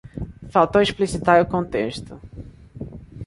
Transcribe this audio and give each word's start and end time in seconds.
Faltou 0.53 0.81
explicitar 0.83 1.37
o 1.41 1.45
contexto 1.53 2.13